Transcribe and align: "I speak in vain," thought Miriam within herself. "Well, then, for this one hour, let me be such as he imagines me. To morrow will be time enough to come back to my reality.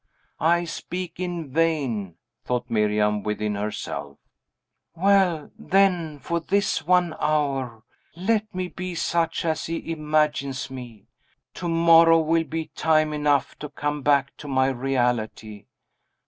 "I 0.39 0.63
speak 0.63 1.19
in 1.19 1.51
vain," 1.51 2.15
thought 2.43 2.71
Miriam 2.71 3.21
within 3.21 3.53
herself. 3.53 4.17
"Well, 4.95 5.51
then, 5.59 6.17
for 6.17 6.39
this 6.39 6.87
one 6.87 7.15
hour, 7.19 7.83
let 8.15 8.51
me 8.55 8.67
be 8.67 8.95
such 8.95 9.45
as 9.45 9.67
he 9.67 9.91
imagines 9.91 10.71
me. 10.71 11.05
To 11.53 11.69
morrow 11.69 12.17
will 12.19 12.45
be 12.45 12.71
time 12.75 13.13
enough 13.13 13.53
to 13.59 13.69
come 13.69 14.01
back 14.01 14.35
to 14.37 14.47
my 14.47 14.69
reality. 14.69 15.67